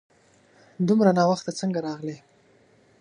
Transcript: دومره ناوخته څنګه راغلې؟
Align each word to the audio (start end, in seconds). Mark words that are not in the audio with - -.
دومره 0.87 1.11
ناوخته 1.17 1.51
څنګه 1.59 1.79
راغلې؟ 1.87 2.17